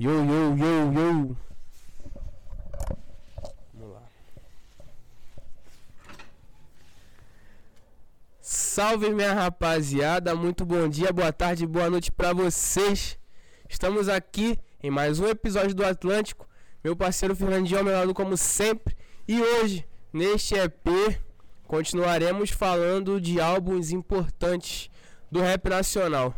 [0.00, 1.36] Yo, yo, yo, yo.
[3.74, 4.02] Vamos lá.
[8.40, 13.18] Salve minha rapaziada, muito bom dia, boa tarde, boa noite pra vocês.
[13.68, 16.48] Estamos aqui em mais um episódio do Atlântico.
[16.82, 18.96] Meu parceiro Fernandinho ao meu lado como sempre.
[19.28, 21.20] E hoje, neste EP,
[21.64, 24.90] continuaremos falando de álbuns importantes
[25.30, 26.34] do rap nacional.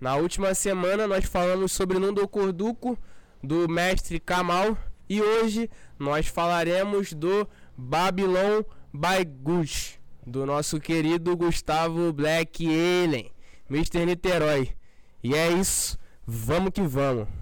[0.00, 2.98] Na última semana nós falamos sobre Nundo Corduco,
[3.42, 8.62] do mestre Kamal, e hoje nós falaremos do Babylon
[8.94, 13.30] by Gush, do nosso querido Gustavo Black Alien,
[13.68, 14.06] Mr.
[14.06, 14.70] Niterói.
[15.22, 17.39] E é isso, vamos que vamos.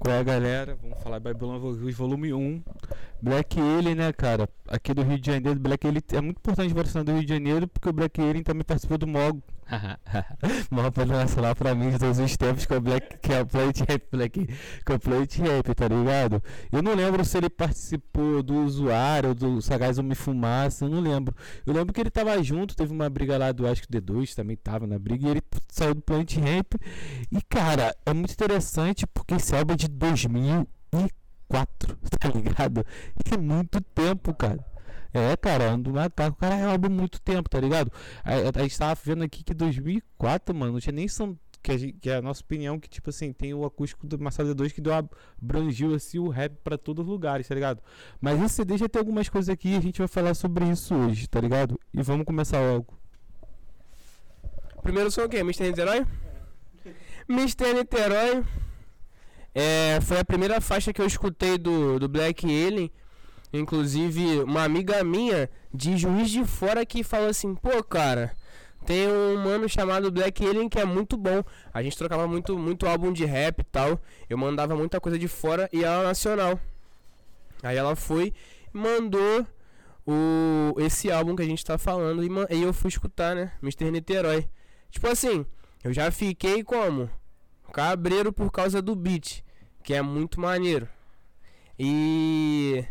[0.00, 0.78] Qual é, galera?
[0.80, 1.60] Vamos falar Babylon
[1.92, 2.62] volume 1.
[3.20, 4.48] Black Alien, né, cara?
[4.66, 7.68] Aqui do Rio de Janeiro, Black Alien é muito importante para do Rio de Janeiro
[7.68, 9.42] porque o Black Alien também participou do MOG.
[10.70, 13.46] Maior nacional pra mim de todos os tempos que é o Black, que é o
[13.46, 16.42] Plate Rap, Black, que é o Plate Rap, tá ligado?
[16.72, 21.34] Eu não lembro se ele participou do usuário, do Sagaz Homem Fumaça, eu não lembro.
[21.66, 24.56] Eu lembro que ele tava junto, teve uma briga lá do, acho que D2 também
[24.56, 25.42] tava na briga, e ele
[25.80, 26.76] saiu do Planet Rap.
[27.32, 32.84] E cara, é muito interessante porque esse álbum é de 2004, tá ligado?
[33.32, 34.62] É muito tempo, cara.
[35.12, 37.90] É, cara, ando macaco, cara é álbum muito tempo, tá ligado?
[38.22, 41.72] A, a, a gente tava vendo aqui que 2004, mano, não tinha nem são que,
[41.72, 44.54] a gente, que é a nossa opinião que tipo assim, tem o acústico do Marcelo
[44.54, 47.82] 2 que deu abrangiu assim o rap para todos os lugares, tá ligado?
[48.20, 50.94] Mas esse CD já tem algumas coisas aqui e a gente vai falar sobre isso
[50.94, 51.78] hoje, tá ligado?
[51.92, 52.99] E vamos começar logo.
[54.82, 55.38] Primeiro som o quê?
[55.38, 55.64] Mr.
[55.64, 56.06] Niterói?
[57.28, 57.74] Mr.
[57.74, 58.44] Niterói
[59.54, 62.90] é, foi a primeira faixa que eu escutei do, do Black Alien
[63.52, 68.32] Inclusive, uma amiga minha de Juiz de Fora que falou assim: pô, cara,
[68.86, 71.42] tem um mano chamado Black Alien que é muito bom.
[71.74, 74.00] A gente trocava muito, muito álbum de rap e tal.
[74.28, 76.60] Eu mandava muita coisa de fora e ela nacional.
[77.62, 78.32] Aí ela foi
[78.72, 79.44] e mandou
[80.06, 82.22] o, esse álbum que a gente tá falando.
[82.22, 83.52] E aí eu fui escutar, né?
[83.62, 83.90] Mr.
[83.90, 84.48] Niterói.
[84.90, 85.46] Tipo assim,
[85.82, 87.10] eu já fiquei como?
[87.72, 89.42] Cabreiro por causa do beat,
[89.82, 90.88] que é muito maneiro.
[91.78, 92.84] E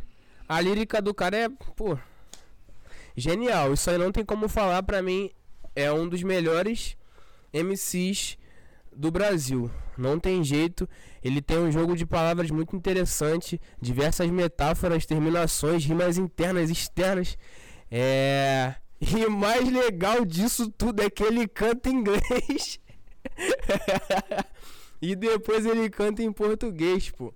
[0.48, 1.98] a lírica do cara é, pô,
[3.16, 3.74] genial.
[3.74, 5.30] Isso aí não tem como falar pra mim.
[5.76, 6.98] É um dos melhores
[7.54, 8.38] MCs
[8.96, 9.70] do Brasil.
[9.98, 10.90] Não tem jeito.
[11.24, 17.38] Ele tem um jogo de palavras muito interessante, diversas metáforas, terminações, rimas internas, externas.
[17.92, 18.76] É.
[19.00, 22.80] E mais legal disso tudo é que ele canta em inglês.
[25.02, 27.34] e depois ele canta em português, pô.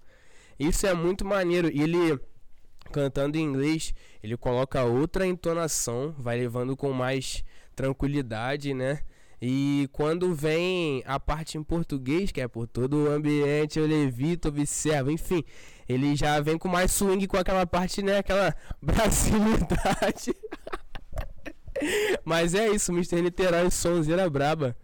[0.59, 1.67] Isso é muito maneiro.
[1.67, 2.19] Ele
[2.91, 7.43] cantando em inglês, ele coloca outra entonação, vai levando com mais
[7.75, 8.99] tranquilidade, né?
[9.41, 14.47] E quando vem a parte em português, que é por todo o ambiente, eu levito,
[14.47, 15.43] observo, enfim,
[15.89, 18.19] ele já vem com mais swing com aquela parte, né?
[18.19, 20.33] Aquela brasilidade.
[22.23, 23.21] Mas é isso, Mr.
[23.21, 24.75] Niterói, sonzeira braba.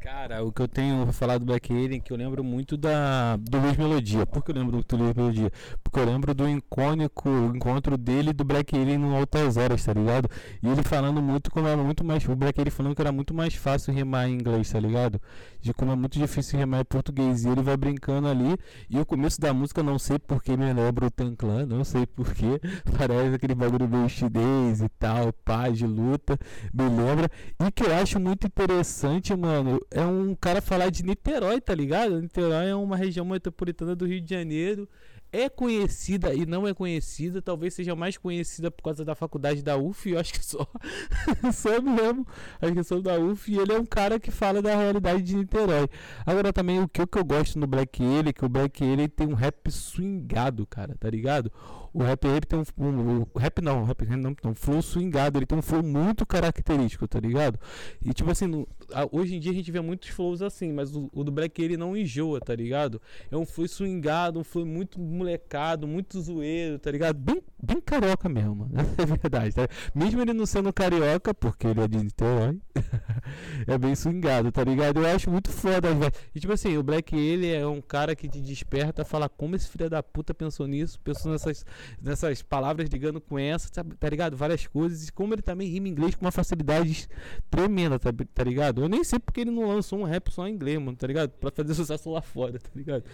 [0.00, 3.58] Cara, o que eu tenho falado do Black Alien, que eu lembro muito da do
[3.58, 4.24] Luiz Melodia.
[4.24, 5.52] Por que eu lembro do Luiz Melodia?
[5.82, 10.28] Porque eu lembro do icônico encontro dele do Black Alien no Altas Horas, tá ligado?
[10.62, 12.26] E ele falando muito como era muito mais.
[12.26, 15.20] O Black Alien falando que era muito mais fácil rimar em inglês, tá ligado?
[15.60, 17.44] De como é muito difícil rimar em português.
[17.44, 18.56] E ele vai brincando ali.
[18.88, 22.58] E o começo da música, não sei porque me lembra o Tanclan, não sei porque.
[22.96, 26.38] Parece aquele bagulho meio chinês e tal, paz de luta.
[26.72, 27.28] Me lembra.
[27.60, 32.20] E que eu acho muito interessante, mano é um cara falar de Niterói, tá ligado?
[32.20, 34.88] Niterói é uma região metropolitana do Rio de Janeiro
[35.34, 39.76] é conhecida e não é conhecida, talvez seja mais conhecida por causa da faculdade da
[39.76, 40.64] UF, eu acho que só,
[41.52, 42.24] só mesmo,
[42.62, 45.34] acho que sou da UF, e ele é um cara que fala da realidade de
[45.34, 45.88] Niterói.
[46.24, 49.08] Agora também o que, o que eu gosto no Black Ele, que o Black Ele
[49.08, 51.50] tem um rap swingado, cara, tá ligado?
[51.94, 55.46] O rap ele tem um, um, um rap não, rap não, não, flow swingado, ele
[55.46, 57.56] tem um flow muito característico, tá ligado?
[58.04, 60.94] E tipo assim, no, a, hoje em dia a gente vê muitos flows assim, mas
[60.96, 63.00] o, o do Black ele não enjoa, tá ligado?
[63.30, 67.16] É um flow swingado, um flow muito molecado, muito zoeiro, tá ligado?
[67.16, 68.74] Bem, bem carioca mesmo, mano.
[68.98, 69.68] É verdade, tá?
[69.94, 72.58] Mesmo ele não sendo carioca, porque ele é de Niterói,
[73.66, 75.00] é bem swingado, tá ligado?
[75.00, 75.88] Eu acho muito foda.
[76.34, 79.68] E tipo assim, o Black ele é um cara que te desperta, fala como esse
[79.68, 81.64] filho da puta pensou nisso, pensou nessas,
[82.00, 84.36] nessas palavras ligando com essa, tá, ligado?
[84.36, 85.08] Várias coisas.
[85.08, 87.08] E como ele também rima inglês com uma facilidade
[87.50, 88.82] tremenda, tá, tá ligado?
[88.82, 91.30] Eu nem sei porque ele não lançou um rap só em inglês, mano, tá ligado?
[91.30, 93.04] Pra fazer sucesso lá fora, tá ligado?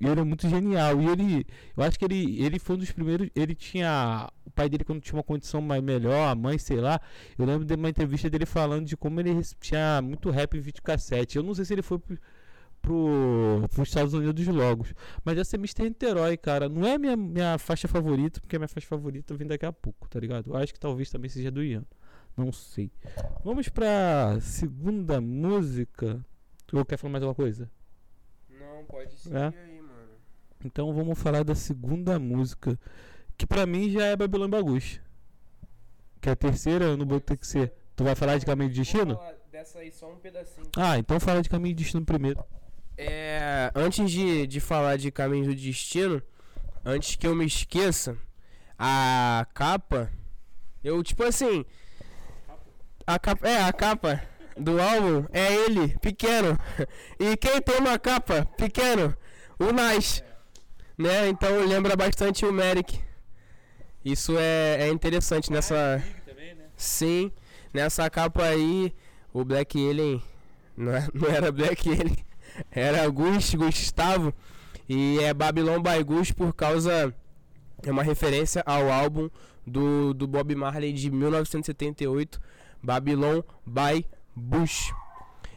[0.00, 1.00] E ele é muito genial.
[1.00, 3.28] E ele, eu acho que ele, ele foi um dos primeiros.
[3.36, 4.30] Ele tinha.
[4.46, 6.98] O pai dele, quando tinha uma condição mais melhor, a mãe, sei lá.
[7.38, 11.36] Eu lembro de uma entrevista dele falando de como ele tinha muito rap em videocassete.
[11.36, 12.00] Eu não sei se ele foi
[12.82, 14.86] pro, pros Estados Unidos logo.
[15.24, 15.84] Mas essa é Mr.
[15.84, 16.68] Niterói, cara.
[16.68, 20.08] Não é minha, minha faixa favorita, porque a minha faixa favorita vem daqui a pouco,
[20.08, 20.50] tá ligado?
[20.50, 21.84] Eu acho que talvez também seja do Ian.
[22.36, 22.90] Não sei.
[23.44, 26.24] Vamos pra segunda música.
[26.66, 27.70] Tu quer falar mais alguma coisa?
[28.48, 29.46] Não, pode seguir É?
[29.46, 30.12] aí, mano.
[30.64, 32.78] Então vamos falar da segunda música.
[33.36, 35.00] Que pra mim já é Babylon Bagus.
[36.20, 37.72] Que é a terceira, não vou ter que ser.
[37.96, 39.18] Tu vai falar de Caminho de Destino?
[39.50, 40.68] Dessa aí só um pedacinho.
[40.76, 42.42] Ah, então fala de Caminho de Destino primeiro.
[43.02, 46.22] É, antes de, de falar de Caminho do Destino,
[46.84, 48.14] antes que eu me esqueça,
[48.78, 50.12] a capa,
[50.84, 51.64] eu tipo assim,
[53.06, 54.22] a capa, é a capa
[54.54, 56.58] do álbum é ele pequeno
[57.18, 59.16] e quem tem uma capa pequeno,
[59.58, 60.22] o Nas,
[60.98, 61.26] né?
[61.30, 63.00] Então lembra bastante o Merrick.
[64.04, 66.04] Isso é, é interessante nessa,
[66.76, 67.32] sim,
[67.72, 68.94] nessa capa aí,
[69.32, 70.22] o Black Alien
[70.76, 72.29] não, é- não era Black Alien.
[72.70, 74.32] Era Gus, Gustavo.
[74.88, 77.14] E é Babylon by Gus por causa.
[77.82, 79.30] É uma referência ao álbum
[79.66, 82.40] do, do Bob Marley de 1978,
[82.82, 84.04] Babylon by
[84.34, 84.92] Bush.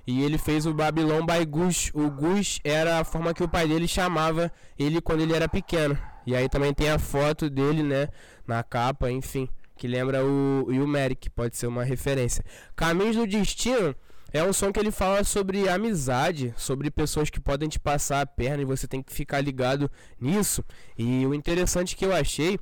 [0.06, 1.90] E ele fez o Babylon by Gus.
[1.94, 5.98] O Gus era a forma que o pai dele chamava ele quando ele era pequeno.
[6.25, 8.07] E aí também tem a foto dele, né?
[8.45, 9.48] Na capa, enfim.
[9.78, 12.44] Que lembra o, o Merrick, pode ser uma referência.
[12.75, 13.95] Caminhos do Destino
[14.33, 18.25] é um som que ele fala sobre amizade, sobre pessoas que podem te passar a
[18.25, 19.89] perna e você tem que ficar ligado
[20.19, 20.65] nisso.
[20.97, 22.59] E o interessante que eu achei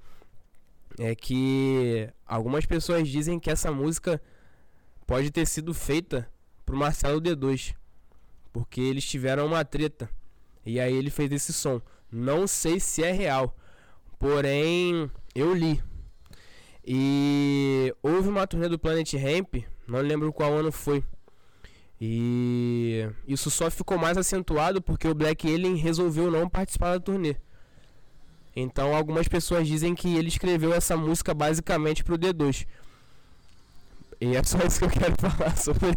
[0.99, 4.21] é que algumas pessoas dizem que essa música
[5.07, 6.29] pode ter sido feita
[6.65, 7.73] pro Marcelo D2,
[8.51, 10.09] porque eles tiveram uma treta.
[10.65, 11.81] E aí ele fez esse som.
[12.11, 13.55] Não sei se é real,
[14.19, 15.81] porém eu li.
[16.85, 21.01] E houve uma turnê do Planet Ramp, não lembro qual ano foi.
[22.03, 27.35] E isso só ficou mais acentuado porque o Black Alien resolveu não participar da turnê.
[28.55, 32.65] Então algumas pessoas dizem que ele escreveu essa música basicamente pro D2.
[34.19, 35.89] E é só isso que eu quero falar sobre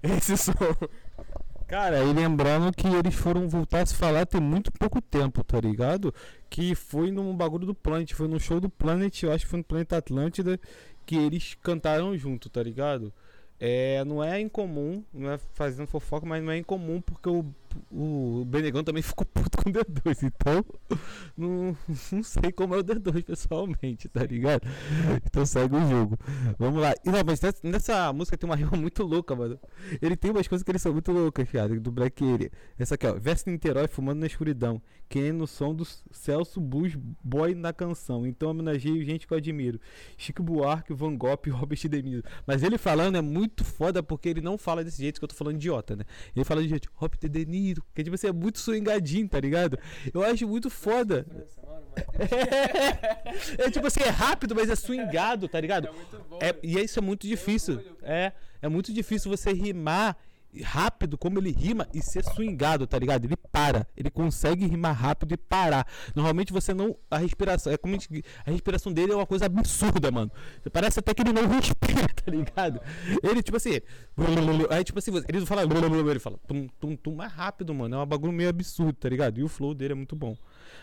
[0.00, 0.52] esse som.
[1.66, 5.60] Cara, e lembrando que eles foram voltar a se falar tem muito pouco tempo, tá
[5.60, 6.14] ligado?
[6.48, 9.58] Que foi num bagulho do Planet, foi no show do Planet, eu acho que foi
[9.58, 10.58] no Planeta Atlântida,
[11.04, 13.12] que eles cantaram junto, tá ligado?
[13.60, 17.44] É, não é incomum, não é fazendo fofoca, mas não é incomum porque o,
[17.90, 20.64] o Benegão também ficou puto com o D2, então
[21.36, 21.76] não,
[22.12, 24.62] não sei como é o D2 pessoalmente, tá ligado?
[25.24, 26.18] Então segue o jogo.
[26.58, 26.94] Vamos lá.
[27.04, 29.58] E não, mas nessa, nessa música tem uma rima muito louca, mano.
[30.00, 32.50] Ele tem umas coisas que eles são muito loucas, cara, do Black Alien.
[32.78, 33.14] Essa aqui, ó.
[33.14, 34.80] Verso Niterói fumando na escuridão.
[35.08, 38.26] Quem é no som do Celso Blues Boy na canção.
[38.26, 39.80] Então homenageio gente que eu admiro.
[40.16, 42.22] Chico Buarque, Van Gogh e Robert De Niro.
[42.46, 45.34] Mas ele falando é muito foda porque ele não fala desse jeito que eu tô
[45.34, 46.04] falando idiota, né?
[46.34, 47.57] Ele fala de jeito, Robert De Niro.
[47.94, 49.78] Que tipo assim, é muito swingadinho, tá ligado?
[50.12, 51.26] Eu acho muito foda.
[53.58, 55.88] É, é tipo assim, é rápido, mas é swingado, tá ligado?
[56.40, 57.80] É, e isso é muito difícil.
[58.02, 58.32] É,
[58.62, 60.16] é muito difícil você rimar
[60.62, 63.24] rápido como ele rima e ser swingado, tá ligado?
[63.24, 65.86] Ele para, ele consegue rimar rápido e parar.
[66.14, 69.46] Normalmente você não a respiração, é como a, gente- a respiração dele é uma coisa
[69.46, 70.30] absurda, mano.
[70.72, 72.80] Parece até que ele não respira, tá ligado?
[73.22, 73.80] Ele tipo assim,
[74.70, 77.96] aí tipo assim, ele fala, ele fala tum tum tum mais rápido, mano.
[77.96, 79.38] É um bagulho meio absurdo, tá ligado?
[79.38, 80.36] E o flow dele é muito bom.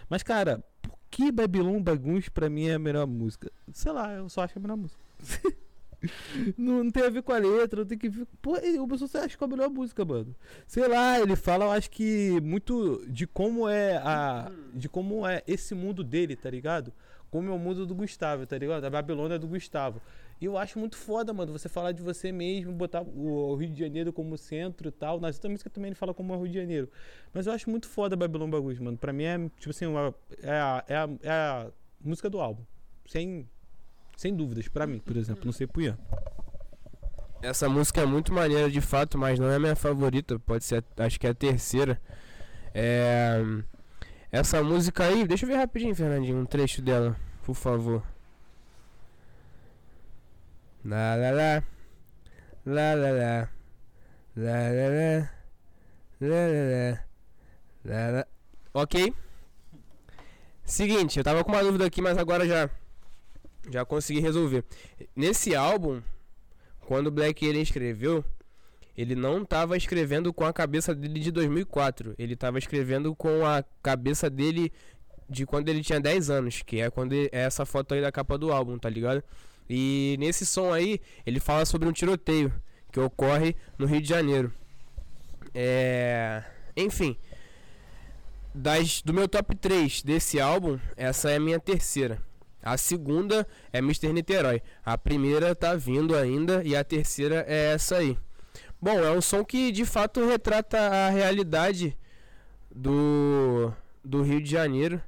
[0.10, 3.51] Mas cara, por que Babylon Bagunç pra mim é a melhor música?
[3.74, 5.01] Sei lá, eu só acho a melhor música.
[6.58, 8.26] Não, não tem a ver com a letra, não tem que ver.
[8.42, 10.36] Pô, o pessoal acha que é a melhor música, mano.
[10.68, 14.52] Sei lá, ele fala, eu acho que muito de como é a.
[14.74, 16.94] De como é esse mundo dele, tá ligado?
[17.30, 18.86] Como é o mundo do Gustavo, tá ligado?
[18.86, 20.02] A Babilônia do Gustavo.
[20.40, 23.80] E eu acho muito foda, mano, você falar de você mesmo, botar o Rio de
[23.80, 25.20] Janeiro como centro e tal.
[25.20, 26.90] Nas outras músicas também ele fala como é o Rio de Janeiro.
[27.34, 28.98] Mas eu acho muito foda a Babylon Bagus, mano.
[28.98, 31.72] Pra mim é, tipo assim, uma, é, a, é, a, é a
[32.04, 32.64] música do álbum.
[33.06, 33.50] Sem,
[34.16, 35.46] sem dúvidas, pra mim, por exemplo.
[35.46, 35.98] Não sei pro Ian.
[37.42, 40.40] Essa música é muito maneira de fato, mas não é minha favorita.
[40.40, 42.02] Pode ser, acho que é a terceira.
[42.74, 43.42] É,
[44.32, 48.04] essa música aí, deixa eu ver rapidinho, Fernandinho, um trecho dela, por favor.
[50.84, 51.64] Lá lá lá.
[52.66, 53.50] Lá lá lá.
[54.36, 55.30] Lá lá lá.
[56.22, 57.06] Lá lá lá.
[57.86, 58.28] Lá lá.
[58.74, 59.14] Ok.
[60.64, 62.70] Seguinte, eu tava com uma dúvida aqui, mas agora já
[63.70, 64.64] já consegui resolver.
[65.16, 66.02] Nesse álbum,
[66.82, 68.24] quando o Black Alien escreveu,
[68.98, 72.16] ele não estava escrevendo com a cabeça dele de 2004.
[72.18, 74.72] Ele estava escrevendo com a cabeça dele
[75.30, 78.12] de quando ele tinha 10 anos, que é quando ele- é essa foto aí da
[78.12, 79.24] capa do álbum, tá ligado?
[79.70, 82.54] E nesse som aí, ele fala sobre um tiroteio
[82.92, 84.54] que ocorre no Rio de Janeiro.
[85.54, 86.44] É...
[86.78, 87.18] Enfim.
[88.54, 92.22] Das, do meu top 3 desse álbum, essa é a minha terceira.
[92.66, 94.12] A segunda é Mr.
[94.12, 94.60] Niterói.
[94.84, 98.18] A primeira tá vindo ainda e a terceira é essa aí.
[98.82, 101.96] Bom, é um som que de fato retrata a realidade
[102.74, 103.72] do,
[104.04, 105.00] do Rio de Janeiro,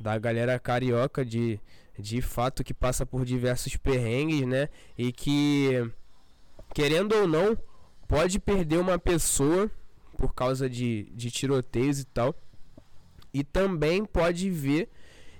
[0.00, 1.60] da galera carioca de,
[1.98, 4.70] de fato que passa por diversos perrengues, né?
[4.96, 5.86] E que,
[6.74, 7.58] querendo ou não,
[8.08, 9.70] pode perder uma pessoa
[10.16, 12.34] por causa de, de tiroteios e tal.
[13.34, 14.88] E também pode ver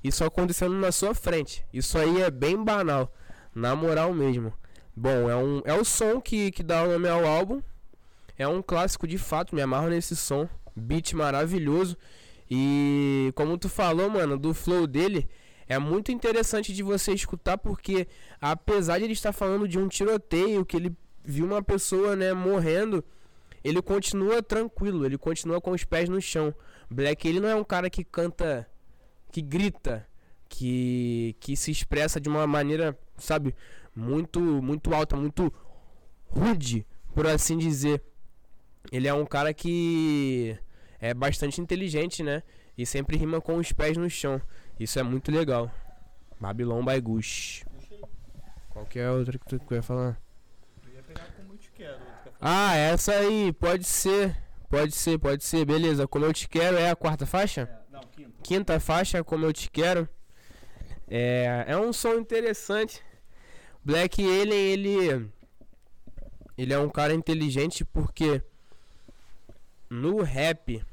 [0.02, 1.64] isso acontecendo na sua frente.
[1.72, 3.12] Isso aí é bem banal,
[3.54, 4.52] na moral mesmo.
[4.94, 7.62] Bom, é, um, é o som que, que dá o nome ao álbum.
[8.36, 10.48] É um clássico de fato, me amarro nesse som.
[10.74, 11.96] Beat maravilhoso.
[12.50, 15.28] E como tu falou, mano, do flow dele,
[15.66, 18.06] é muito interessante de você escutar porque
[18.40, 20.94] apesar de ele estar falando de um tiroteio, que ele
[21.24, 23.02] viu uma pessoa, né, morrendo,
[23.64, 26.54] ele continua tranquilo, ele continua com os pés no chão.
[26.90, 28.68] Black, ele não é um cara que canta
[29.32, 30.06] que grita,
[30.48, 33.54] que, que se expressa de uma maneira, sabe,
[33.96, 35.52] muito, muito alta, muito
[36.28, 38.02] rude, por assim dizer.
[38.92, 40.56] Ele é um cara que
[41.00, 42.42] é bastante inteligente, né?
[42.76, 44.40] E sempre rima com os pés no chão.
[44.78, 45.70] Isso é muito legal.
[46.38, 47.64] Babylon by Gush.
[48.70, 50.20] Qualquer outra que tu quer falar?
[50.84, 51.98] Eu ia pegar como eu te quero.
[52.40, 54.36] Ah, essa aí, pode ser.
[54.68, 55.64] Pode ser, pode ser.
[55.64, 57.62] Beleza, como eu te quero é a quarta faixa?
[57.62, 57.81] É,
[58.12, 58.32] quinta.
[58.42, 60.08] Quinta faixa, como eu te quero.
[61.08, 63.02] É, é um som interessante.
[63.84, 65.30] Black Alien, ele.
[66.56, 68.42] Ele é um cara inteligente porque
[69.88, 70.84] no rap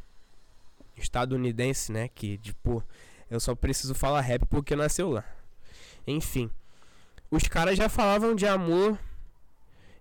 [0.97, 2.07] estadunidense, né?
[2.07, 2.83] Que tipo,
[3.29, 5.23] eu só preciso falar rap porque nasceu lá.
[6.07, 6.49] Enfim,
[7.29, 8.97] os caras já falavam de amor,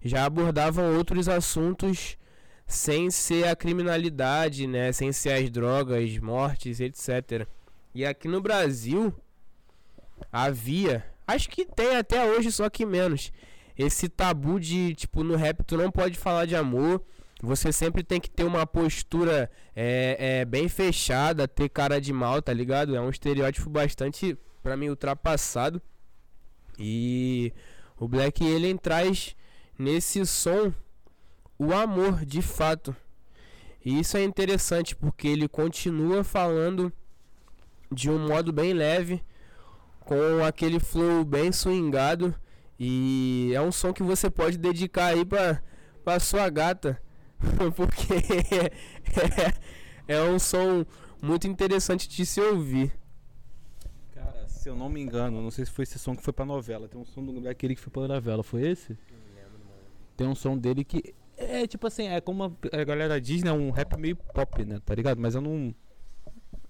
[0.03, 2.17] já abordavam outros assuntos
[2.69, 4.93] sem ser a criminalidade, né?
[4.93, 7.49] Sem ser as drogas, mortes, etc.
[7.95, 9.13] E aqui no Brasil
[10.31, 13.33] havia, acho que tem até hoje, só que menos,
[13.77, 17.03] esse tabu de tipo no rap tu não pode falar de amor.
[17.41, 22.43] Você sempre tem que ter uma postura é, é, bem fechada, ter cara de mal,
[22.43, 22.95] tá ligado?
[22.95, 25.81] É um estereótipo bastante, pra mim, ultrapassado.
[26.79, 27.53] E
[27.97, 29.37] o Black Alien traz
[29.79, 30.73] nesse som
[31.59, 32.95] o amor de fato.
[33.85, 36.93] E isso é interessante porque ele continua falando
[37.91, 39.23] de um modo bem leve,
[40.01, 42.35] com aquele flow bem swingado.
[42.79, 45.63] E é um som que você pode dedicar aí pra,
[46.05, 47.01] pra sua gata.
[47.75, 48.15] porque
[50.07, 50.85] é, é um som
[51.21, 52.93] muito interessante de se ouvir.
[54.13, 56.45] Cara, se eu não me engano, não sei se foi esse som que foi pra
[56.45, 56.89] novela.
[56.89, 58.97] Tem um som do aquele que foi pra novela, foi esse?
[60.17, 63.53] Tem um som dele que é tipo assim, é como a galera diz, né?
[63.53, 64.81] Um rap meio pop, né?
[64.85, 65.21] Tá ligado?
[65.21, 65.75] Mas eu não.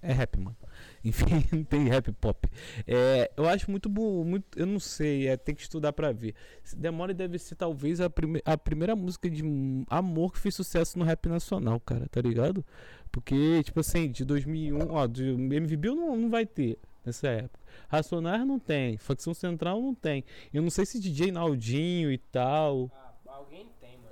[0.00, 0.56] É rap, mano.
[1.04, 2.48] Enfim, não tem rap pop.
[2.86, 6.34] É, eu acho muito bom, muito, eu não sei, é, tem que estudar para ver.
[6.76, 9.42] Demora deve ser talvez a, prime, a primeira música de
[9.88, 12.64] amor que fez sucesso no rap nacional, cara, tá ligado?
[13.10, 17.58] Porque, tipo assim, de 2001, ó, de MVB não, não vai ter nessa época.
[17.88, 20.24] Racionais não tem, Facção Central não tem.
[20.52, 22.90] Eu não sei se DJ Naldinho e tal.
[22.94, 23.66] Ah, alguém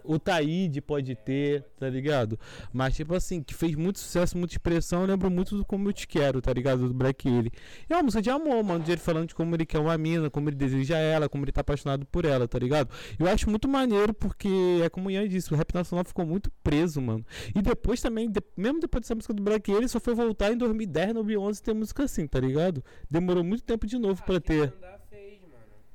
[0.06, 2.38] o Taíde pode ter, tá ligado?
[2.72, 5.02] Mas, tipo assim, que fez muito sucesso, muita expressão.
[5.02, 6.88] Eu lembro muito do Como Eu Te Quero, tá ligado?
[6.88, 7.50] Do Black Ele.
[7.88, 8.84] E é uma música de amor, mano.
[8.84, 11.52] De ele falando de como ele quer uma mina, como ele deseja ela, como ele
[11.52, 12.90] tá apaixonado por ela, tá ligado?
[13.18, 16.50] Eu acho muito maneiro porque, é como o Ian disse, o rap nacional ficou muito
[16.62, 17.24] preso, mano.
[17.54, 20.56] E depois também, de, mesmo depois dessa música do Black Ele, só foi voltar em
[20.56, 22.82] 2010, 2011 ter música assim, tá ligado?
[23.10, 24.72] Demorou muito tempo de novo ah, pra ter.
[25.10, 25.40] Fez,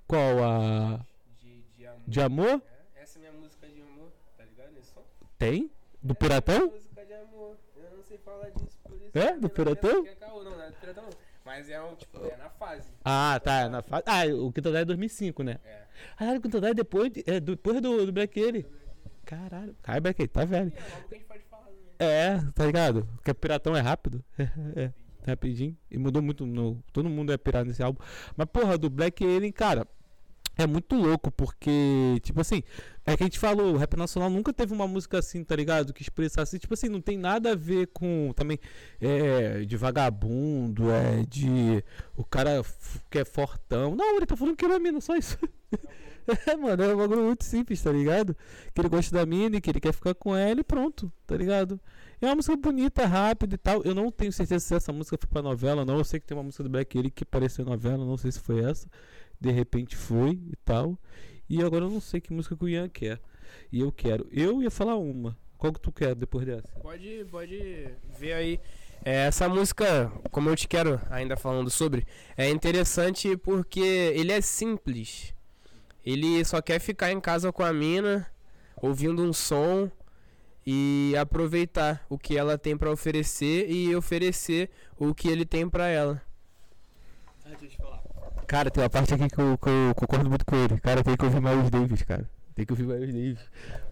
[0.08, 1.06] Qual a.
[1.40, 2.04] De, de amor?
[2.08, 2.71] De amor?
[5.42, 5.72] Tem?
[6.04, 6.68] Do Piratão?
[6.68, 7.58] Música de amor.
[7.76, 9.18] Eu não sei falar disso por isso.
[9.18, 9.36] É?
[9.36, 10.06] Do Piratão?
[10.22, 11.10] Não, não é do Piratão
[11.44, 12.88] Mas é um, tipo, é na fase.
[13.04, 14.04] Ah, tá, é na fase.
[14.06, 15.58] Ah, o Quinto é 2005, né?
[15.66, 15.82] É.
[16.16, 18.68] Caralho, o Quinto é depois, é depois do, do Black Ele.
[19.26, 19.76] Caralho.
[19.82, 20.72] Caralho, Black tá velho.
[21.98, 23.10] É, tá ligado?
[23.16, 24.24] Porque Piratão é rápido.
[24.38, 24.92] é,
[25.26, 25.76] rapidinho.
[25.90, 26.46] E mudou muito.
[26.46, 28.00] No, todo mundo é pirata nesse álbum.
[28.38, 29.88] Mas, porra, do Black Alien, cara
[30.62, 32.64] é muito louco, porque, tipo assim,
[33.06, 35.94] é que a gente falou, o rap nacional nunca teve uma música assim, tá ligado?
[35.94, 38.60] Que expressasse, tipo assim, não tem nada a ver com também
[39.00, 41.84] é, de vagabundo, é de
[42.16, 42.64] o cara
[43.10, 43.96] que é fortão.
[43.96, 45.38] Não, ele tá falando que ele é mina, só isso.
[46.48, 48.36] é, mano, é um bagulho muito simples, tá ligado?
[48.74, 51.36] Que ele gosta da mina e que ele quer ficar com ela e pronto, tá
[51.36, 51.80] ligado?
[52.22, 53.82] É uma música bonita, rápida e tal.
[53.84, 55.98] Eu não tenho certeza se essa música foi pra novela, não.
[55.98, 58.40] Eu sei que tem uma música do Black Ele que pareceu novela, não sei se
[58.40, 58.88] foi essa
[59.42, 60.98] de repente foi e tal.
[61.50, 63.20] E agora eu não sei que música que o Ian quer.
[63.72, 64.28] E eu quero.
[64.32, 65.36] Eu ia falar uma.
[65.58, 66.68] Qual que tu quer depois dessa?
[66.80, 68.60] Pode, pode ver aí.
[69.04, 72.06] É, essa música, como eu te quero ainda falando sobre,
[72.38, 75.34] é interessante porque ele é simples.
[76.06, 78.32] Ele só quer ficar em casa com a mina,
[78.76, 79.90] ouvindo um som
[80.66, 85.88] e aproveitar o que ela tem para oferecer e oferecer o que ele tem para
[85.88, 86.22] ela.
[88.52, 90.78] Cara, tem uma parte aqui que eu, que eu concordo muito com ele.
[90.82, 92.30] Cara, tem que ouvir Miles Davis, cara.
[92.54, 93.40] Tem que ouvir Miles Davis.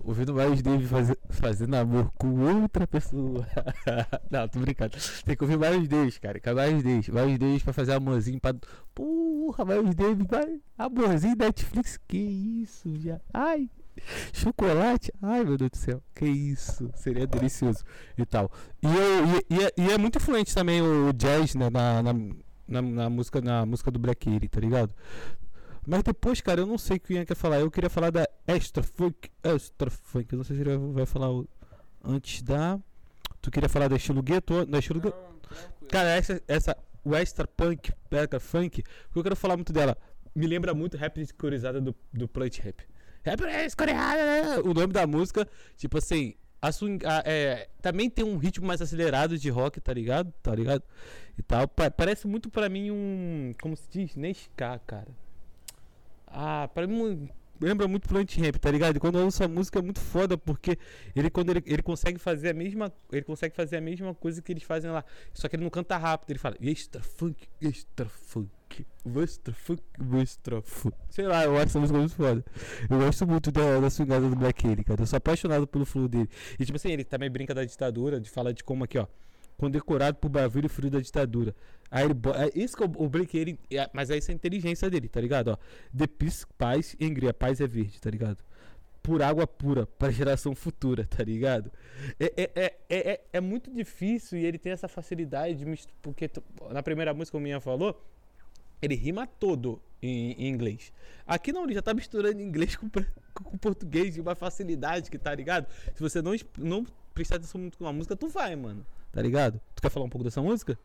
[0.04, 3.48] Ouvindo Miles Davis faz, fazendo amor com outra pessoa.
[4.30, 4.98] Não, tô brincando.
[5.24, 6.42] Tem que ouvir Miles Davis, cara.
[6.42, 7.08] Que é Miles Davis.
[7.08, 8.54] Miles Davis pra fazer amorzinho pra.
[8.94, 10.28] Porra, Miles Davis.
[10.30, 10.60] Vai...
[10.78, 11.98] Amorzinho Netflix.
[12.06, 13.22] Que isso, já.
[13.34, 13.70] Ai.
[14.34, 15.14] Chocolate?
[15.22, 17.84] Ai meu Deus do céu, que isso, seria delicioso
[18.18, 18.50] e tal.
[18.82, 22.14] E, eu, e, e, é, e é muito influente também o jazz né, na, na,
[22.70, 24.94] na, na, música, na música do Black Eyed, tá ligado?
[25.86, 27.60] Mas depois, cara, eu não sei o que o Ian quer falar.
[27.60, 29.30] Eu queria falar da Extra Funk.
[29.44, 30.32] Extra Funk.
[30.32, 31.48] Eu não sei se ele vai falar o,
[32.04, 32.80] antes da.
[33.42, 34.66] Tu queria falar da estilo gueto?
[34.66, 35.18] Da estilo gueto?
[35.90, 36.78] Cara, essa, essa.
[37.04, 38.84] O Extra Punk, Extra Funk.
[39.16, 39.98] Eu quero falar muito dela.
[40.36, 42.84] Me lembra muito rap descorizada do, do Plant Rap.
[43.24, 44.62] Rap descorizada.
[44.64, 46.36] O nome da música, tipo assim.
[46.62, 50.32] A a, é, também tem um ritmo mais acelerado de rock, tá ligado?
[50.44, 50.84] Tá ligado?
[51.40, 51.68] E tal.
[51.70, 53.54] Pa parece muito pra mim um.
[53.62, 54.16] Como se diz?
[54.16, 55.08] Nesca, cara.
[56.28, 57.30] Ah, pra mim
[57.62, 59.00] lembra muito Plant Ramp, tá ligado?
[59.00, 60.78] Quando eu ouço a música é muito foda, porque
[61.16, 64.52] ele quando ele, ele consegue fazer a mesma, ele consegue fazer a mesma coisa que
[64.52, 65.04] eles fazem lá.
[65.34, 68.86] Só que ele não canta rápido, ele fala extra funk, extra funk,
[69.18, 69.84] extra funk,
[70.22, 70.96] extra funk.
[71.10, 72.46] Sei lá, eu acho essa música muito foda.
[72.90, 75.02] Eu gosto muito da, da swingada do Black Alien, cara.
[75.02, 76.30] Eu sou apaixonado pelo flow dele.
[76.60, 79.08] E tipo assim, ele também brinca da ditadura, de falar de como aqui, ó
[79.60, 81.54] condecorado por Brasil e frio da ditadura.
[81.92, 85.10] Aí ele, é isso que o Blake ele, é, mas é essa a inteligência dele,
[85.10, 85.50] tá ligado?
[85.50, 88.38] Ó, Peace, paz e engria, paz é verde, tá ligado?
[89.04, 91.72] Por água pura, para geração futura, tá ligado?
[92.18, 96.30] É, é, é, é, é, muito difícil e ele tem essa facilidade de porque
[96.72, 98.02] na primeira música o Minha falou,
[98.82, 100.94] ele rima todo em, em, inglês.
[101.28, 102.90] Aqui não, ele já tá misturando inglês com,
[103.34, 105.68] com, português de uma facilidade que tá ligado?
[105.94, 108.86] Se você não, não prestar atenção muito com a música, tu vai, mano.
[109.12, 109.60] Tá ligado?
[109.76, 110.78] Tu quer falar um pouco dessa música?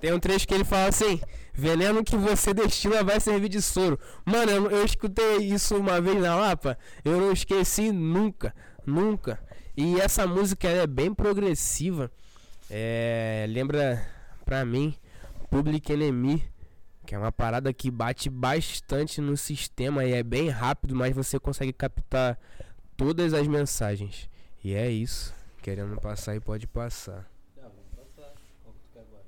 [0.00, 1.20] Tem um trecho que ele fala assim:
[1.52, 3.98] Veneno que você destila vai servir de soro.
[4.24, 6.78] Mano, eu, eu escutei isso uma vez na Lapa.
[7.04, 8.54] Eu não esqueci nunca,
[8.86, 9.38] nunca.
[9.76, 12.10] E essa música é bem progressiva.
[12.70, 14.06] É, lembra
[14.44, 14.94] pra mim
[15.50, 16.42] Public Enemy,
[17.04, 21.38] que é uma parada que bate bastante no sistema e é bem rápido, mas você
[21.40, 22.38] consegue captar
[22.96, 24.30] todas as mensagens.
[24.62, 25.34] E é isso.
[25.62, 27.28] Querendo passar e pode passar.
[27.54, 28.32] Tá, vamos passar.
[28.62, 29.24] Qual que tu quer agora?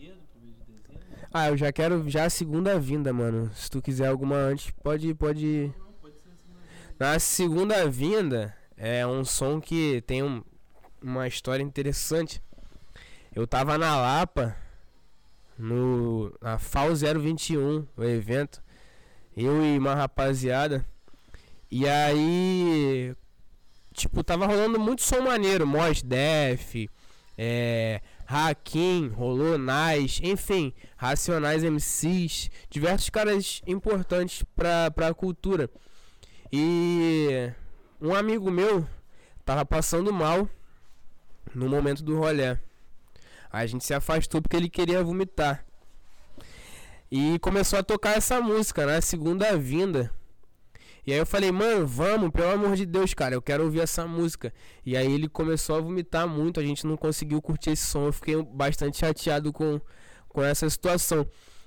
[0.00, 1.28] É...
[1.32, 3.52] Ah, eu já quero já a segunda vinda, mano.
[3.54, 6.30] Se tu quiser alguma antes, pode pode não, não, pode ser
[6.98, 10.42] Na segunda vinda é um som que tem um,
[11.00, 12.42] uma história interessante.
[13.32, 14.56] Eu tava na Lapa
[15.56, 18.60] no na FAO 021, o evento.
[19.36, 20.84] Eu e uma rapaziada
[21.70, 23.14] e aí,
[23.94, 26.88] tipo, tava rolando muito som maneiro, Mos Def,
[27.38, 35.70] é, Hakim, rolou Nice, enfim, Racionais MCs, diversos caras importantes pra, pra cultura.
[36.52, 37.52] E
[38.00, 38.86] um amigo meu
[39.44, 40.48] tava passando mal
[41.54, 42.56] no momento do rolê.
[43.52, 45.64] A gente se afastou porque ele queria vomitar.
[47.10, 49.00] E começou a tocar essa música na né?
[49.00, 50.12] segunda vinda.
[51.06, 54.06] E aí eu falei, mano, vamos, pelo amor de Deus, cara, eu quero ouvir essa
[54.06, 54.52] música.
[54.84, 58.06] E aí ele começou a vomitar muito, a gente não conseguiu curtir esse som.
[58.06, 59.80] Eu fiquei bastante chateado com,
[60.28, 61.26] com essa situação.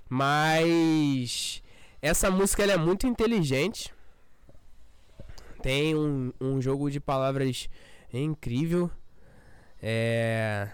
[0.09, 1.63] Mas
[2.01, 3.93] essa música ela é muito inteligente.
[5.61, 7.69] Tem um, um jogo de palavras
[8.13, 8.91] incrível.
[9.81, 10.69] É.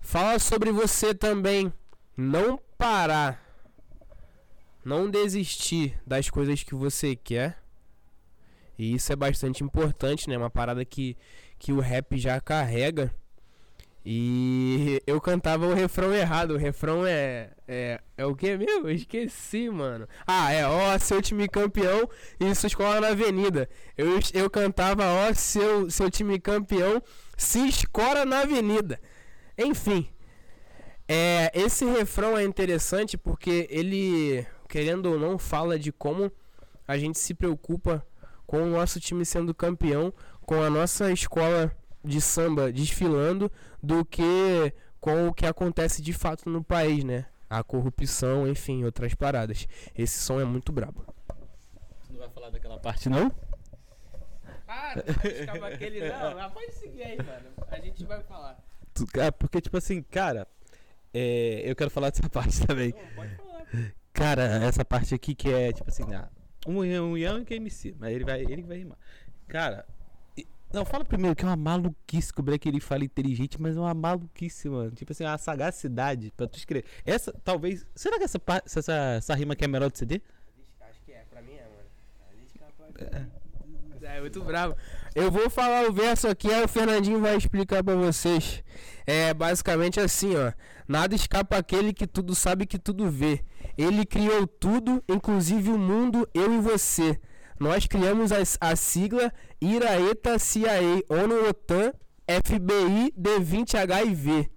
[0.00, 1.72] Fala sobre você também
[2.16, 3.43] não parar
[4.84, 7.58] não desistir das coisas que você quer.
[8.78, 10.36] E isso é bastante importante, né?
[10.36, 11.16] Uma parada que,
[11.58, 13.14] que o rap já carrega.
[14.04, 16.52] E eu cantava o refrão errado.
[16.54, 17.50] O refrão é.
[17.66, 18.88] É, é o que mesmo?
[18.88, 20.06] Eu esqueci, mano.
[20.26, 23.68] Ah, é ó, seu time campeão e sua escola na avenida.
[23.96, 27.02] Eu, eu cantava ó, seu, seu time campeão
[27.36, 29.00] se escora na avenida.
[29.56, 30.08] Enfim.
[31.06, 36.32] É, esse refrão é interessante porque ele querendo ou não, fala de como
[36.88, 38.04] a gente se preocupa
[38.44, 41.70] com o nosso time sendo campeão, com a nossa escola
[42.02, 47.26] de samba desfilando, do que com o que acontece de fato no país, né?
[47.48, 49.68] a corrupção, enfim, outras paradas.
[49.96, 51.06] Esse som é muito brabo.
[51.28, 53.30] Tu não vai falar daquela parte, não?
[54.66, 54.94] Ah,
[55.46, 56.34] não vai aquele não.
[56.34, 57.46] Mas pode seguir aí, mano.
[57.68, 58.58] A gente vai falar.
[58.92, 60.48] Tu- ah, porque, tipo assim, cara,
[61.12, 62.92] é, eu quero falar dessa parte também.
[62.92, 63.94] Não, pode falar.
[64.14, 66.28] Cara, essa parte aqui que é, tipo assim, ah,
[66.66, 67.02] um Ian,
[67.34, 68.96] um que é MC, mas ele vai, ele que vai rimar.
[69.48, 69.84] Cara,
[70.38, 73.76] e- não, fala primeiro que é uma maluquice que o Black ele fala inteligente, mas
[73.76, 74.92] é uma maluquice, mano.
[74.92, 76.86] Tipo assim, uma sagacidade pra tu escrever.
[77.04, 77.84] Essa, talvez.
[77.94, 80.22] Será que essa, essa, essa rima aqui é melhor do CD?
[80.80, 83.30] Acho que é, pra mim é, mano.
[84.02, 84.76] É muito bravo.
[85.14, 88.64] Eu vou falar o verso aqui, aí o Fernandinho vai explicar pra vocês.
[89.06, 90.52] É basicamente assim, ó.
[90.88, 93.44] Nada escapa aquele que tudo sabe que tudo vê.
[93.78, 97.20] Ele criou tudo, inclusive o mundo, eu e você.
[97.60, 101.92] Nós criamos a, a sigla IRAETA CIA, ONU OTAN,
[102.28, 104.50] FBI, D20 HIV.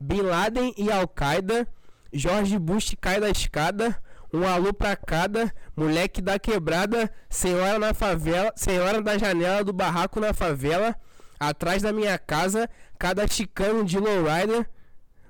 [0.00, 1.68] Bin Laden e Al-Qaeda,
[2.10, 4.02] George Bush cai da escada,
[4.32, 10.20] um alô pra cada, moleque da quebrada, senhora na favela, senhora da janela do barraco
[10.20, 10.94] na favela,
[11.38, 14.68] atrás da minha casa, cada chicano de lowrider,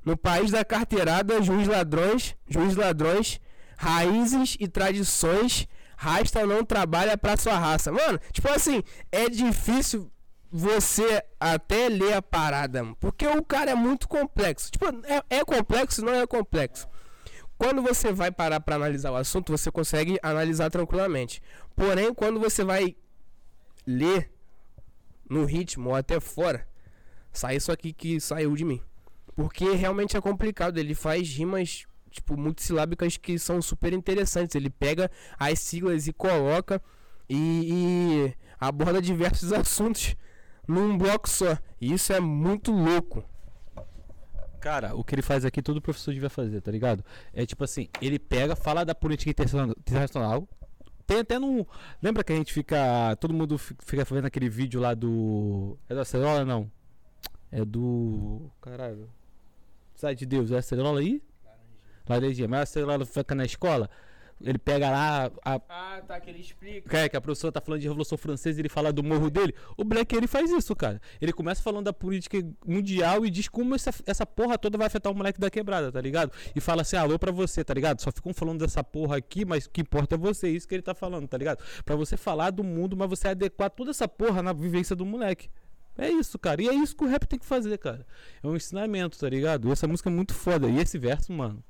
[0.04, 3.40] no país da carteirada, juiz ladrões, juiz ladrões,
[3.76, 7.92] raízes e tradições, rasta não trabalha pra sua raça.
[7.92, 8.82] Mano, tipo assim,
[9.12, 10.10] é difícil
[10.50, 14.70] você até ler a parada, porque o cara é muito complexo.
[14.70, 16.88] Tipo, é, é complexo, não é complexo.
[17.60, 21.42] Quando você vai parar pra analisar o assunto, você consegue analisar tranquilamente.
[21.76, 22.96] Porém, quando você vai
[23.86, 24.32] ler
[25.28, 26.66] no ritmo ou até fora,
[27.30, 28.80] sai isso aqui que saiu de mim.
[29.36, 30.78] Porque realmente é complicado.
[30.78, 34.56] Ele faz rimas, tipo, multissilábicas que são super interessantes.
[34.56, 36.80] Ele pega as siglas e coloca
[37.28, 40.16] e, e aborda diversos assuntos
[40.66, 41.58] num bloco só.
[41.78, 43.22] E isso é muito louco.
[44.60, 47.04] Cara, o que ele faz aqui, todo professor devia fazer, tá ligado?
[47.32, 50.46] É tipo assim, ele pega, fala da política internacional-.
[51.06, 51.66] Tem até no.
[52.00, 53.16] Lembra que a gente fica.
[53.16, 55.76] Todo mundo fi- fica vendo aquele vídeo lá do.
[55.88, 56.70] É do Acerola, não?
[57.50, 58.48] É do.
[58.60, 59.08] Caralho.
[59.96, 61.20] Sai de Deus, é Acerola aí?
[62.08, 62.46] Laranjinha.
[62.46, 63.90] Mas a Acerola fica na escola.
[64.42, 66.96] Ele pega lá a, Ah, tá, que ele explica.
[66.96, 69.54] é, que a professora tá falando de Revolução Francesa e ele fala do morro dele.
[69.76, 71.00] O Black ele faz isso, cara.
[71.20, 75.12] Ele começa falando da política mundial e diz como essa, essa porra toda vai afetar
[75.12, 76.32] o moleque da quebrada, tá ligado?
[76.56, 78.00] E fala assim, alô pra você, tá ligado?
[78.00, 80.82] Só ficam falando dessa porra aqui, mas o que importa é você, isso que ele
[80.82, 81.62] tá falando, tá ligado?
[81.84, 85.50] Pra você falar do mundo, mas você adequar toda essa porra na vivência do moleque.
[85.98, 86.62] É isso, cara.
[86.62, 88.06] E é isso que o rap tem que fazer, cara.
[88.42, 89.68] É um ensinamento, tá ligado?
[89.68, 90.66] E essa música é muito foda.
[90.66, 91.62] E esse verso, mano.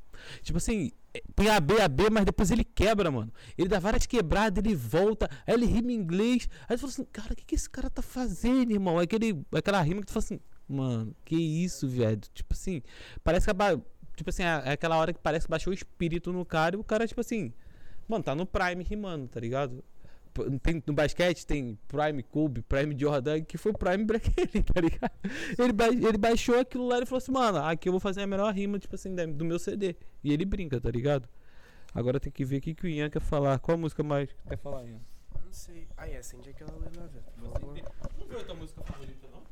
[0.43, 0.91] Tipo assim,
[1.35, 3.33] tem A, B, A, B, mas depois ele quebra, mano.
[3.59, 6.49] Ele dá várias quebradas, ele volta, aí ele rima em inglês.
[6.69, 9.01] Aí tu fala assim, cara, o que, que esse cara tá fazendo, irmão?
[9.01, 12.21] É aquele, aquela rima que tu fala assim, mano, que isso, velho?
[12.35, 12.83] Tipo assim,
[13.25, 13.51] parece que.
[13.51, 13.81] aba-
[14.17, 16.85] Tipo assim, é aquela hora que parece que baixou o espírito no cara e o
[16.85, 17.55] cara, tipo assim,
[18.07, 19.83] mano, tá no Prime rimando, tá ligado?
[20.63, 24.81] Tem, no basquete tem Prime Kobe, Prime Jordan, que foi o Prime Black ele, tá
[24.81, 25.11] ligado?
[25.59, 28.27] Ele, ba- ele baixou aquilo lá e falou assim, mano, aqui eu vou fazer a
[28.27, 29.97] melhor rima, tipo assim, do meu CD.
[30.23, 31.29] E ele brinca, tá ligado?
[31.95, 33.59] Agora tem que ver o que, que o Ian quer falar.
[33.59, 35.01] Qual a música mais que quer falar, Ian?
[35.45, 35.89] Não sei.
[35.97, 37.25] Ah, é, acende aquela luz lá, velho.
[38.19, 39.43] Não viu a tua música favorita, não?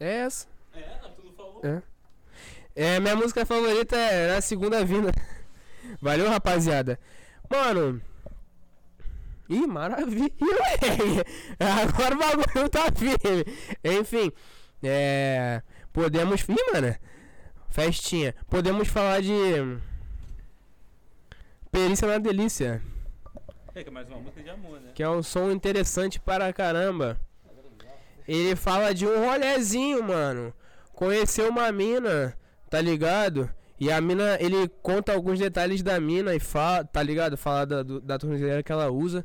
[0.00, 0.48] É essa.
[0.74, 1.60] É, não, tu não falou.
[1.64, 1.82] É.
[2.74, 5.12] É, minha música favorita é Na Segunda Vinda.
[6.02, 6.98] Valeu, rapaziada.
[7.48, 8.02] Mano.
[9.48, 10.30] Ih, maravilha.
[11.58, 13.44] Agora o bagulho tá firme.
[13.84, 14.32] Enfim,
[14.82, 15.62] é.
[15.92, 16.42] Podemos.
[16.48, 16.94] Ih, mano.
[17.70, 18.34] Festinha.
[18.48, 19.32] Podemos falar de.
[21.70, 22.82] Perícia na Delícia.
[23.74, 24.92] É que é mais uma música de amor, né?
[24.94, 27.20] Que é um som interessante para caramba.
[28.26, 30.52] Ele fala de um rolezinho, mano.
[30.92, 32.36] Conheceu uma mina,
[32.70, 33.48] tá ligado?
[33.78, 37.36] E a mina, ele conta alguns detalhes da mina e fala, tá ligado?
[37.36, 39.24] Fala da, da tornozeleira que ela usa.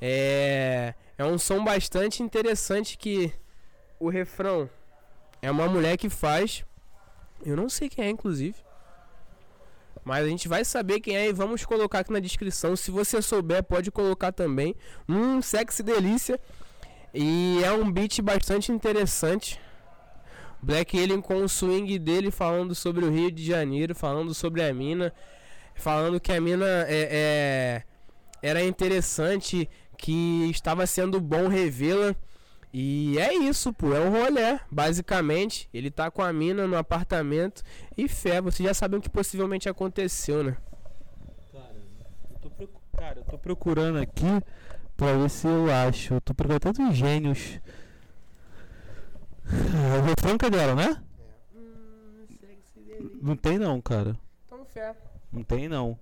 [0.00, 0.94] É.
[1.18, 3.32] É um som bastante interessante que
[4.00, 4.68] o refrão
[5.40, 6.64] é uma mulher que faz.
[7.44, 8.56] Eu não sei quem é, inclusive.
[10.04, 12.74] Mas a gente vai saber quem é e vamos colocar aqui na descrição.
[12.74, 14.74] Se você souber, pode colocar também.
[15.08, 16.40] Hum, sexy delícia.
[17.14, 19.60] E é um beat bastante interessante.
[20.62, 24.72] Black Alien com o swing dele falando sobre o Rio de Janeiro, falando sobre a
[24.72, 25.12] mina,
[25.74, 27.82] falando que a mina é, é-
[28.40, 32.14] era interessante, que estava sendo bom revê-la.
[32.74, 35.68] E é isso, pô, é um rolê, basicamente.
[35.74, 37.62] Ele tá com a mina no apartamento
[37.98, 40.56] e fé, vocês já sabem o que possivelmente aconteceu, né?
[41.52, 41.74] Cara,
[42.42, 44.24] eu tô, cara, eu tô procurando aqui
[44.96, 46.14] pra ver se eu acho.
[46.14, 47.60] Eu tô procurando tantos gênios.
[49.52, 51.02] Ah, O refrão que é dela, né?
[53.20, 54.18] Não tem não, cara.
[54.46, 54.96] Então fé.
[55.32, 55.98] Não tem, não.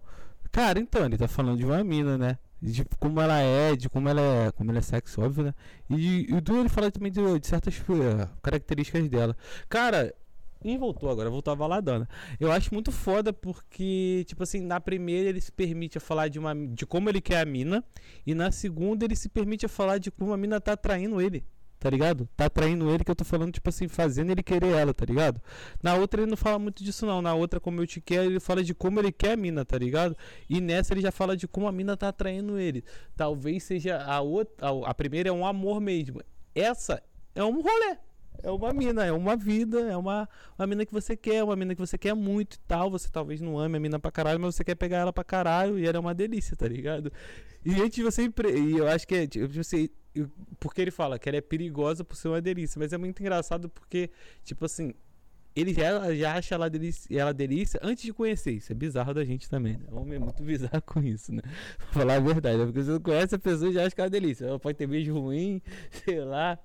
[0.53, 2.39] Cara, então, ele tá falando de uma mina, né?
[2.61, 5.55] De como ela é, de como ela é, como ela é sexo, óbvio, né?
[5.89, 9.37] E, e do ele fala também de, de certas uh, características dela.
[9.69, 10.15] Cara,
[10.63, 12.09] e voltou agora, voltou a baladona.
[12.39, 16.39] Eu acho muito foda porque, tipo assim, na primeira ele se permite a falar de,
[16.39, 17.83] uma, de como ele quer a mina,
[18.27, 21.45] e na segunda ele se permite a falar de como a mina tá atraindo ele,
[21.81, 22.29] tá ligado?
[22.37, 25.41] Tá atraindo ele que eu tô falando, tipo assim, fazendo ele querer ela, tá ligado?
[25.83, 28.39] Na outra ele não fala muito disso não, na outra como eu te quero, ele
[28.39, 30.15] fala de como ele quer a mina, tá ligado?
[30.49, 32.85] E nessa ele já fala de como a mina tá atraindo ele.
[33.17, 36.21] Talvez seja a outra, a primeira é um amor mesmo.
[36.55, 37.03] Essa
[37.35, 37.97] é um rolê
[38.43, 41.75] é uma mina, é uma vida, é uma, uma mina que você quer, uma mina
[41.75, 42.91] que você quer muito e tal.
[42.91, 45.79] Você talvez não ame a mina pra caralho, mas você quer pegar ela pra caralho
[45.79, 47.13] e ela é uma delícia, tá ligado?
[47.65, 48.31] E antes de você.
[48.55, 49.27] E eu acho que é.
[49.27, 49.91] Tipo, você,
[50.59, 53.69] porque ele fala que ela é perigosa por ser uma delícia, mas é muito engraçado
[53.69, 54.11] porque,
[54.45, 54.95] tipo assim,
[55.55, 58.53] ele já, já acha ela delícia, ela delícia antes de conhecer.
[58.53, 59.87] Isso é bizarro da gente também, né?
[59.91, 61.43] O homem é muito bizarro com isso, né?
[61.79, 62.65] Pra falar a verdade, né?
[62.67, 64.47] porque você não conhece a pessoa e já acha que ela é delícia.
[64.47, 65.61] Ela pode ter beijo ruim,
[66.05, 66.59] sei lá,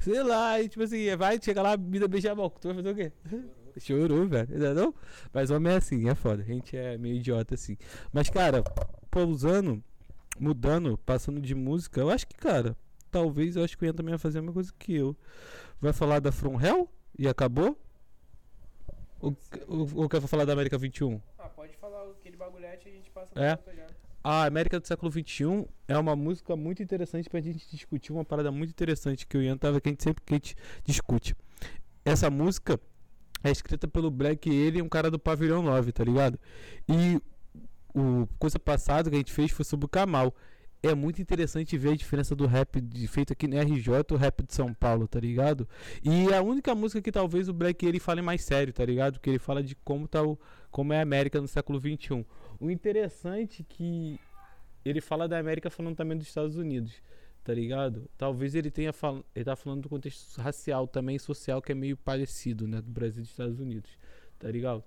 [0.00, 2.58] sei lá, e tipo assim, vai, chega lá, vida beijar a boca.
[2.60, 3.12] Tu vai fazer o quê?
[3.78, 4.74] Chorou, velho.
[4.74, 4.94] Não?
[5.32, 6.42] Mas homem é assim, é foda.
[6.42, 7.76] A gente é meio idiota assim.
[8.12, 8.62] Mas, cara,
[9.10, 9.82] pousando,
[10.38, 12.76] mudando, passando de música, eu acho que, cara,
[13.10, 15.16] talvez eu acho que o Ian também vai fazer a mesma coisa que eu.
[15.80, 17.78] Vai falar da From Hell e acabou?
[19.20, 21.20] Ou, quer falar da América 21?
[21.38, 23.58] Ah, pode falar aquele bagulhete e a gente passa é.
[24.22, 28.50] A América do século XXI é uma música muito interessante pra gente discutir uma parada
[28.50, 31.36] muito interessante que o Ian tava que a gente sempre que a gente discute.
[32.04, 32.80] Essa música
[33.42, 36.38] é escrita pelo Black ele um cara do Pavilhão 9, tá ligado?
[36.88, 37.20] E
[37.94, 40.34] o coisa passada que a gente fez foi sobre o Kamal
[40.86, 44.42] é muito interessante ver a diferença do rap de, feito aqui no RJ o rap
[44.42, 45.66] de São Paulo, tá ligado?
[46.02, 49.18] E a única música que talvez o Black ele fale mais sério, tá ligado?
[49.18, 50.38] Que ele fala de como tá o,
[50.70, 52.22] como é a América no século 21.
[52.60, 54.20] O interessante é que
[54.84, 56.92] ele fala da América falando também dos Estados Unidos,
[57.42, 58.08] tá ligado?
[58.18, 61.96] Talvez ele tenha fal ele tá falando do contexto racial também social que é meio
[61.96, 63.90] parecido, né, do Brasil e dos Estados Unidos,
[64.38, 64.84] tá ligado?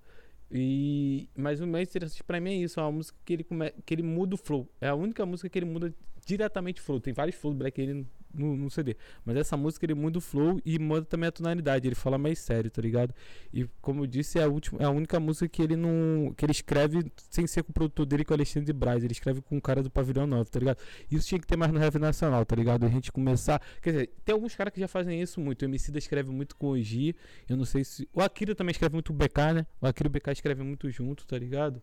[0.52, 3.72] E, mas o mais interessante pra mim é isso, é uma música que ele, come,
[3.86, 4.68] que ele muda o flow.
[4.80, 5.94] É a única música que ele muda
[6.28, 7.00] diretamente flow.
[7.00, 8.98] Tem vários flows do Black ele no, no, CD.
[9.26, 11.88] Mas essa música ele muda o flow e muda também a tonalidade.
[11.88, 13.14] Ele fala mais sério, tá ligado?
[13.54, 16.34] E como eu disse, é a, última, é a única música que ele não.
[16.36, 19.04] que ele escreve sem ser com o produtor dele com o Alexandre Braz.
[19.04, 20.78] Ele escreve com o cara do Pavilhão 9, tá ligado?
[21.10, 22.86] Isso tinha que ter mais no rap nacional, tá ligado?
[22.86, 23.62] A gente começar.
[23.82, 25.62] Quer dizer, tem alguns caras que já fazem isso muito.
[25.62, 27.16] O MC da escreve muito com o G.
[27.48, 28.08] Eu não sei se.
[28.14, 29.66] O Akira também escreve muito o BK, né?
[29.82, 31.82] O Akira e o BK escrevem muito junto, tá ligado?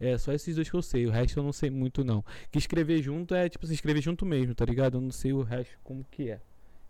[0.00, 1.06] É, só esses dois que eu sei.
[1.06, 2.24] O resto eu não sei muito, não.
[2.50, 4.98] Que escrever junto é, tipo, se escrever junto mesmo, tá ligado?
[4.98, 6.40] Eu não sei o resto como que é.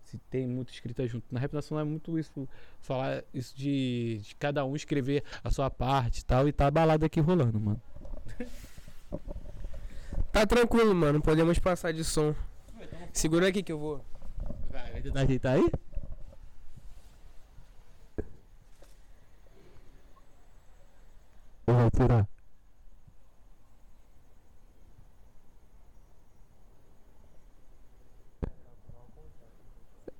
[0.04, 1.24] Se tem muito escrita junto.
[1.30, 2.48] Na rap nacional é muito isso,
[2.80, 6.46] falar isso de, de cada um escrever a sua parte e tal.
[6.48, 7.80] E tá balada aqui rolando, mano.
[10.32, 11.20] tá tranquilo, mano.
[11.22, 12.34] Podemos passar de som.
[13.12, 14.04] Segura aqui que eu vou.
[14.70, 15.70] Vai, vai tentar ajeitar aí?
[21.66, 22.33] Vou tirar.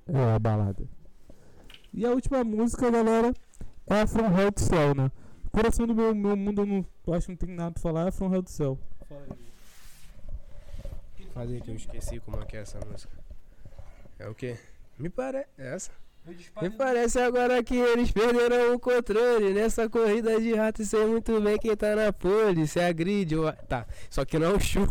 [0.07, 0.87] É a balada.
[1.93, 3.33] E a última música, galera,
[3.87, 5.11] é a From Hell to Cell, né?
[5.51, 8.07] Coração do meu, meu mundo, eu não eu acho que não tem nada pra falar,
[8.07, 8.79] é From Hell to Cell.
[11.33, 13.15] Fala aí que eu esqueci como é que é essa música.
[14.17, 14.57] É o que?
[14.97, 15.49] Me parece.
[15.57, 15.91] É essa?
[16.61, 20.83] Me parece agora que eles perderam o controle nessa corrida de rato.
[20.83, 22.67] Sei muito bem quem tá na pole.
[22.67, 23.51] Se agride ou.
[23.67, 24.87] Tá, só que não é um show.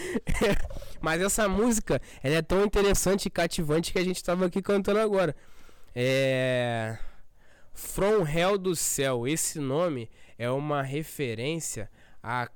[1.00, 5.00] Mas essa música, ela é tão interessante e cativante que a gente tava aqui cantando
[5.00, 5.36] agora.
[5.94, 6.96] É.
[7.74, 9.28] From Hell do Céu.
[9.28, 10.08] Esse nome
[10.38, 11.90] é uma referência
[12.22, 12.50] a,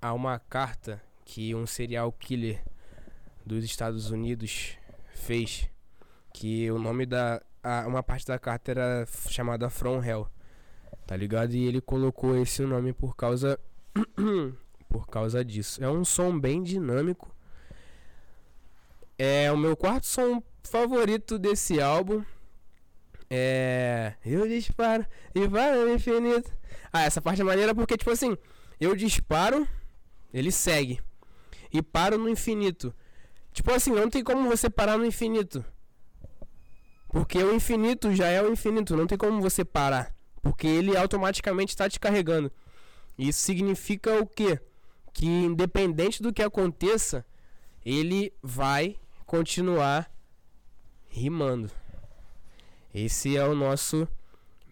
[0.00, 2.62] a uma carta que um serial killer
[3.44, 4.76] dos Estados Unidos
[5.14, 5.68] fez
[6.40, 7.42] que o nome da.
[7.62, 10.26] A, uma parte da carta era chamada From Hell.
[11.06, 11.52] Tá ligado?
[11.52, 13.60] E ele colocou esse nome por causa.
[14.88, 15.84] por causa disso.
[15.84, 17.30] É um som bem dinâmico.
[19.18, 22.24] É o meu quarto som favorito desse álbum.
[23.28, 24.14] É.
[24.24, 26.50] Eu disparo e vai no infinito.
[26.90, 28.34] Ah, essa parte é maneira porque, tipo assim,
[28.80, 29.68] eu disparo,
[30.32, 31.02] ele segue.
[31.70, 32.94] E paro no infinito.
[33.52, 35.62] Tipo assim, não tem como você parar no infinito.
[37.10, 40.14] Porque o infinito já é o infinito, não tem como você parar.
[40.40, 42.50] Porque ele automaticamente está te carregando.
[43.18, 44.58] Isso significa o quê?
[45.12, 47.26] Que independente do que aconteça,
[47.84, 48.96] ele vai
[49.26, 50.10] continuar
[51.08, 51.70] rimando.
[52.94, 54.08] Esse é o nosso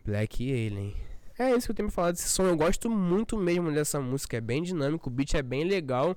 [0.04, 0.96] Black Alien.
[1.38, 2.44] É isso que eu tenho pra falar desse som.
[2.44, 4.36] Eu gosto muito mesmo dessa música.
[4.36, 6.16] É bem dinâmico, o beat é bem legal.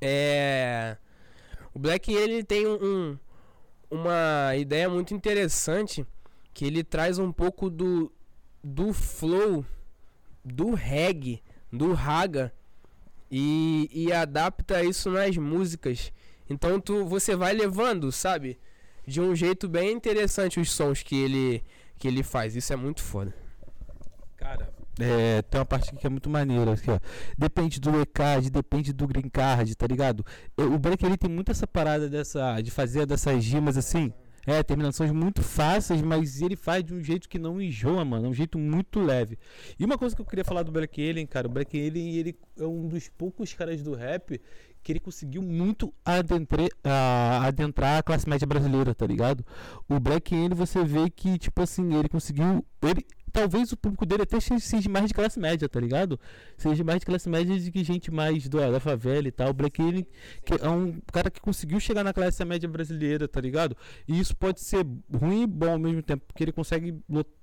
[0.00, 0.96] É.
[1.74, 3.18] O Black ele tem um,
[3.90, 6.06] uma ideia muito interessante
[6.52, 8.12] que ele traz um pouco do,
[8.62, 9.64] do flow
[10.46, 12.52] do reggae, do raga
[13.30, 16.12] e, e adapta isso nas músicas.
[16.48, 18.58] Então tu, você vai levando, sabe?
[19.04, 21.64] De um jeito bem interessante os sons que ele,
[21.98, 22.54] que ele faz.
[22.54, 23.34] Isso é muito foda.
[24.36, 26.98] Cara, é, tem uma parte que é muito maneira, aqui, ó.
[27.36, 30.24] Depende do ECAD, depende do Green Card, tá ligado?
[30.56, 34.12] O Break ele tem muito essa parada dessa de fazer dessas rimas assim.
[34.46, 38.26] É, terminações muito fáceis, mas ele faz de um jeito que não enjoa, mano.
[38.26, 39.36] É um jeito muito leve.
[39.76, 42.38] E uma coisa que eu queria falar do Black Alien, cara, o Black Alien ele
[42.56, 44.40] é um dos poucos caras do rap
[44.84, 49.44] que ele conseguiu muito adentre, uh, adentrar a classe média brasileira, tá ligado?
[49.88, 52.64] O Black Alien você vê que, tipo assim, ele conseguiu.
[52.80, 53.04] Ele,
[53.36, 56.18] talvez o público dele até seja mais de classe média, tá ligado?
[56.56, 59.52] Seja mais de classe média do que gente mais do, da favela e tal.
[59.52, 60.06] Black Alien
[60.42, 63.76] que é um cara que conseguiu chegar na classe média brasileira, tá ligado?
[64.08, 66.98] E isso pode ser ruim e bom ao mesmo tempo, porque ele consegue.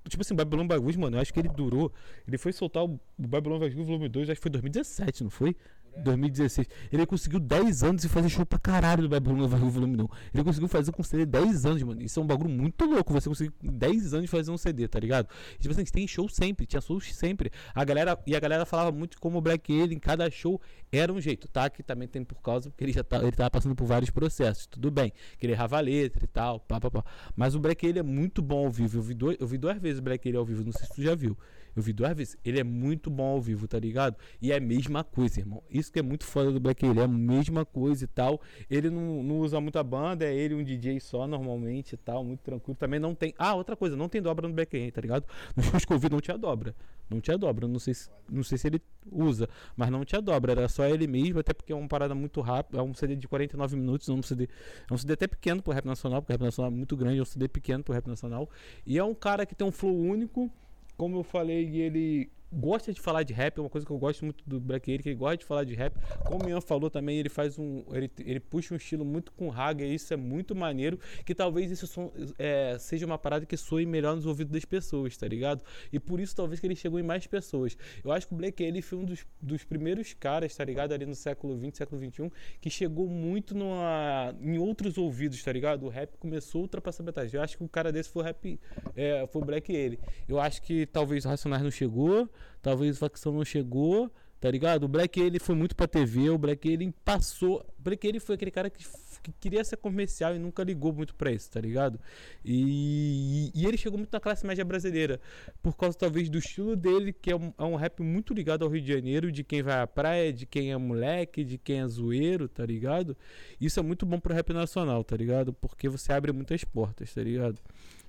[0.09, 1.93] Tipo assim, Babylon Bagus, mano, eu acho que ele durou.
[2.27, 5.55] Ele foi soltar o Babylon Bagus volume 2, acho que foi 2017, não foi?
[5.97, 6.67] 2016.
[6.91, 10.07] Ele conseguiu 10 anos e fazer show pra caralho do Babylon Volume 1.
[10.33, 12.01] Ele conseguiu fazer com CD 10 anos, mano.
[12.01, 13.13] Isso é um bagulho muito louco.
[13.13, 15.27] Você conseguir 10 anos fazer um CD, tá ligado?
[15.55, 17.51] E, tipo assim, tem show sempre, tinha shows sempre.
[17.73, 20.59] A galera, e a galera falava muito como o Black Alien, cada show
[20.91, 21.69] era um jeito, tá?
[21.69, 24.65] Que também tem por causa, porque ele já tá, ele tava passando por vários processos.
[24.67, 27.03] Tudo bem, que ele errava a letra e tal, pá, pá, pá.
[27.35, 28.97] Mas o Black Alien é muito bom ao vivo.
[28.97, 30.93] Eu vi, dois, eu vi duas vezes o Black Alien ao vivo, não sei se
[30.93, 31.37] tu já viu.
[31.75, 32.37] Eu vi duas vezes.
[32.43, 34.15] Ele é muito bom ao vivo, tá ligado?
[34.41, 35.63] E é a mesma coisa, irmão.
[35.69, 38.41] Isso que é muito foda do Black Ele é a mesma coisa e tal.
[38.69, 42.41] Ele não, não usa muita banda, é ele um DJ só normalmente e tal, muito
[42.41, 42.75] tranquilo.
[42.75, 43.33] Também não tem.
[43.37, 45.25] Ah, outra coisa, não tem dobra no Black tá ligado?
[45.55, 46.75] Nos shows que eu vi não tinha dobra.
[47.09, 47.67] Não tinha dobra.
[47.67, 48.81] Não sei, se, não sei se ele
[49.11, 50.51] usa, mas não tinha dobra.
[50.51, 52.79] Era só ele mesmo, até porque é uma parada muito rápida.
[52.79, 54.47] É um CD de 49 minutos, é um CD.
[54.89, 57.19] É um CD até pequeno pro rap nacional, porque o rap nacional é muito grande,
[57.19, 58.49] é um CD pequeno pro rap nacional.
[58.85, 60.51] E é um cara que tem um flow único
[60.97, 64.23] como eu falei, ele gosta de falar de rap, é uma coisa que eu gosto
[64.23, 65.95] muito do Black Eric, ele gosta de falar de rap.
[66.25, 67.83] Como o Ian falou também, ele faz um.
[67.91, 70.99] Ele, ele puxa um estilo muito com raga, e isso é muito maneiro.
[71.25, 75.17] Que talvez isso som, é, seja uma parada que soe melhor nos ouvidos das pessoas,
[75.17, 75.63] tá ligado?
[75.91, 77.77] E por isso talvez que ele chegou em mais pessoas.
[78.03, 80.93] Eu acho que o Black Eric foi um dos, dos primeiros caras, tá ligado?
[80.93, 85.85] Ali no século XX, século XXI, que chegou muito numa, em outros ouvidos, tá ligado?
[85.85, 87.35] O rap começou a ultrapassar metade.
[87.35, 88.59] Eu acho que o cara desse foi o rap.
[88.95, 90.03] É, foi o Black Eric.
[90.27, 92.29] Eu acho que talvez o Racionais não chegou.
[92.61, 94.83] Talvez o facção não chegou, tá ligado?
[94.83, 97.65] O Black ele foi muito pra TV, o Black ele passou.
[97.79, 98.85] O Black ele foi aquele cara que,
[99.21, 101.99] que, queria ser comercial e nunca ligou muito pra isso, tá ligado?
[102.43, 105.19] E, e, ele chegou muito na classe média brasileira,
[105.61, 108.69] por causa talvez do estilo dele, que é um, é um rap muito ligado ao
[108.69, 111.87] Rio de Janeiro, de quem vai à praia, de quem é moleque, de quem é
[111.87, 113.15] zoeiro, tá ligado?
[113.61, 115.53] Isso é muito bom pro rap nacional, tá ligado?
[115.53, 117.61] Porque você abre muitas portas, tá ligado?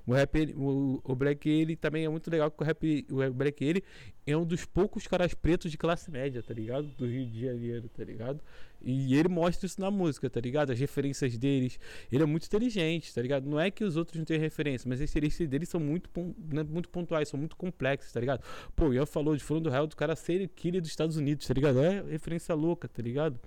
[0.07, 3.65] O rap, o, o Black ele também é muito legal que o rap, o Black
[3.65, 3.83] ele
[4.27, 6.89] é um dos poucos caras pretos de classe média, tá ligado?
[6.89, 8.41] Do Rio de Janeiro, tá ligado?
[8.83, 10.71] E ele mostra isso na música, tá ligado?
[10.71, 11.79] As referências deles.
[12.13, 13.49] Ele é muito inteligente, tá ligado?
[13.49, 16.11] Não é que os outros não tenham referência, mas as referências deles são muito,
[16.53, 18.43] né, muito pontuais, são muito complexas, tá ligado?
[18.77, 21.55] Pô, Ian falou de falando do real do cara ser killer dos Estados Unidos, tá
[21.55, 21.81] ligado?
[21.81, 23.41] É referência louca, tá ligado?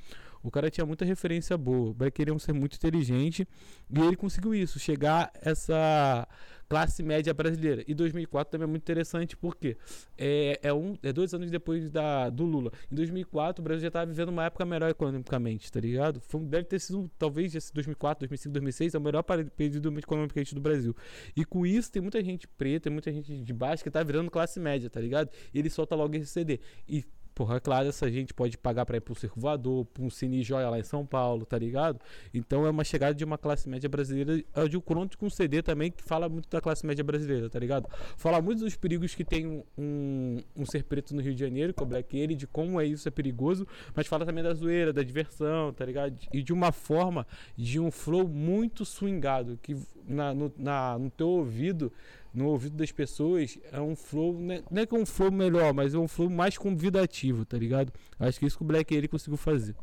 [0.48, 1.90] O cara tinha muita referência boa.
[1.90, 3.48] O Black é um ser muito inteligente
[3.90, 6.28] e ele conseguiu isso, chegar essa
[6.68, 7.84] classe média brasileira.
[7.88, 9.78] E 2004 também é muito interessante porque
[10.18, 12.72] é, é, um, é dois anos depois da, do Lula.
[12.92, 16.20] Em 2004 o Brasil já estava vivendo uma época melhor economicamente, tá ligado?
[16.20, 20.62] Foi, deve ter sido, talvez, esse 2004, 2005, 2006, é o melhor período economicamente do
[20.62, 20.96] Brasil.
[21.36, 24.30] E com isso tem muita gente preta, tem muita gente de baixo que tá virando
[24.30, 25.30] classe média, tá ligado?
[25.54, 26.60] E ele solta logo esse CD.
[26.88, 27.06] E
[27.38, 30.72] Porra, claro, essa gente pode pagar para ir pro Circo Voador, pra um Cine Joia
[30.72, 32.00] lá em São Paulo, tá ligado?
[32.34, 34.44] Então é uma chegada de uma classe média brasileira.
[34.56, 37.60] É de um Cronto com CD também que fala muito da classe média brasileira, tá
[37.60, 37.88] ligado?
[38.18, 41.76] Fala muito dos perigos que tem um, um, um ser preto no Rio de Janeiro,
[41.76, 44.56] que é o Black Alien, de como é isso é perigoso, mas fala também da
[44.56, 46.18] zoeira, da diversão, tá ligado?
[46.34, 51.28] E de uma forma, de um flow muito swingado, que na, no, na, no teu
[51.28, 51.92] ouvido
[52.38, 55.74] no ouvido das pessoas é um flow, né, não é que é um flow melhor,
[55.74, 57.92] mas é um flow mais convidativo, tá ligado?
[58.20, 59.76] Acho que isso que o Black ele conseguiu fazer.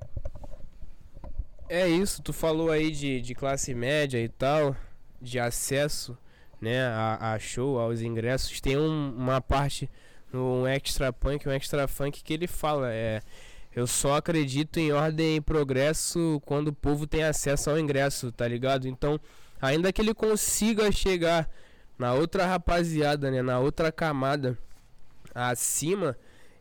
[1.68, 4.76] É isso, tu falou aí de, de classe média e tal,
[5.20, 6.16] de acesso,
[6.60, 8.60] né, a, a show, aos ingressos.
[8.60, 9.90] Tem um, uma parte
[10.32, 13.20] no Extra Punk, um Extra Funk que ele fala, é...
[13.76, 18.46] Eu só acredito em ordem e progresso quando o povo tem acesso ao ingresso, tá
[18.46, 18.86] ligado?
[18.86, 19.18] Então,
[19.60, 21.50] ainda que ele consiga chegar
[21.98, 23.42] na outra rapaziada, né?
[23.42, 24.58] Na outra camada.
[25.34, 26.16] acima,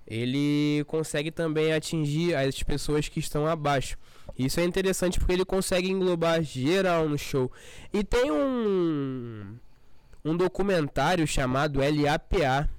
[0.08, 3.98] ele consegue também atingir as pessoas que estão abaixo.
[4.38, 7.52] Isso é interessante porque ele consegue englobar geral no show.
[7.94, 9.58] E tem um
[10.26, 12.70] um documentário chamado LAPA.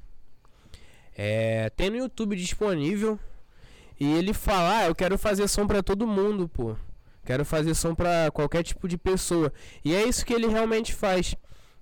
[1.16, 3.18] É, tem no YouTube disponível.
[3.98, 6.76] E ele fala: ah, eu quero fazer som para todo mundo, pô.
[7.24, 9.52] Quero fazer som para qualquer tipo de pessoa.
[9.84, 11.34] E é isso que ele realmente faz.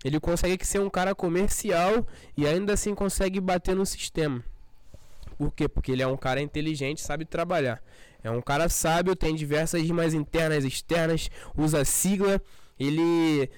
[0.05, 4.45] Ele consegue ser um cara comercial e ainda assim consegue bater no sistema.
[5.39, 5.69] Por quê?
[5.69, 7.83] Porque ele é um cara inteligente, sabe trabalhar.
[8.23, 12.41] É um cara sábio, tem diversas rimas internas e externas, usa sigla,
[12.79, 13.51] ele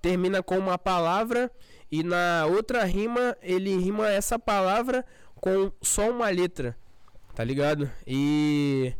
[0.00, 1.50] termina com uma palavra
[1.90, 5.04] e na outra rima ele rima essa palavra
[5.34, 6.76] com só uma letra,
[7.34, 7.90] tá ligado?
[8.06, 8.94] E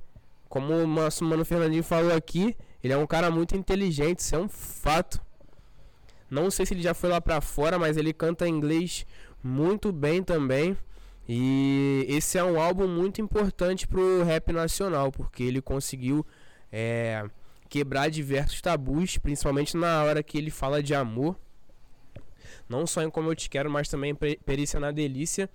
[0.48, 2.54] como o nosso mano Fernandinho falou aqui,
[2.84, 5.20] ele é um cara muito inteligente, isso é um fato.
[6.32, 9.04] Não sei se ele já foi lá pra fora, mas ele canta inglês
[9.44, 10.74] muito bem também.
[11.28, 16.24] E esse é um álbum muito importante pro rap nacional, porque ele conseguiu
[16.72, 17.22] é,
[17.68, 21.36] quebrar diversos tabus, principalmente na hora que ele fala de amor.
[22.66, 25.50] Não só em Como Eu Te Quero, mas também em Perícia na Delícia.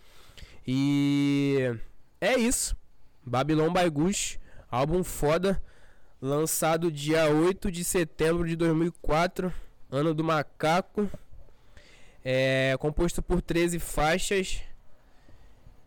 [0.65, 1.75] E
[2.21, 2.77] é isso.
[3.25, 5.59] Babylon by Gush, álbum foda,
[6.21, 9.51] lançado dia 8 de setembro de 2004,
[9.91, 11.09] ano do macaco.
[12.23, 14.61] É composto por 13 faixas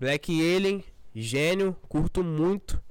[0.01, 0.83] Black Alien,
[1.15, 2.83] gênio, curto muito.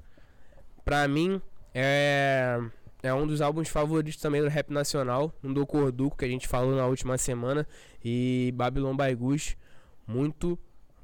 [0.85, 1.41] Pra mim,
[1.73, 2.59] é,
[3.01, 5.33] é um dos álbuns favoritos também do rap nacional.
[5.43, 7.67] Um do Corduco que a gente falou na última semana.
[8.05, 9.57] E Babylon by Goose,
[10.05, 10.57] muito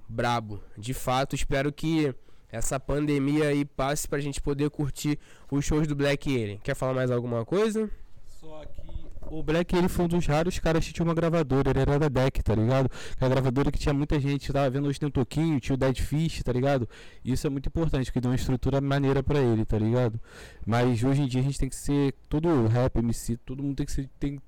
[0.08, 0.62] brabo.
[0.78, 2.14] De fato, espero que
[2.52, 5.18] essa pandemia aí passe pra gente poder curtir
[5.50, 6.60] os shows do Black Alien.
[6.60, 7.90] Quer falar mais alguma coisa?
[8.28, 8.85] Só que
[9.30, 12.10] o Black, ele foi um dos raros caras que tinha uma gravadora, ele era da
[12.10, 12.90] Deck, tá ligado?
[13.20, 16.00] A gravadora que tinha muita gente, tava vendo hoje tem um Toquinho, tinha o Dead
[16.00, 16.88] Fish, tá ligado?
[17.24, 20.20] Isso é muito importante, que deu uma estrutura maneira para ele, tá ligado?
[20.66, 23.86] Mas hoje em dia a gente tem que ser, todo rap, MC, todo mundo tem
[23.86, 24.40] que ser, tem,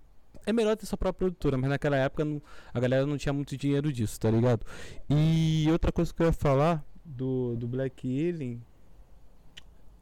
[0.45, 2.41] é melhor ter sua própria produtora, mas naquela época não,
[2.73, 4.65] a galera não tinha muito dinheiro disso, tá ligado?
[5.09, 8.61] E outra coisa que eu ia falar do, do Black Alien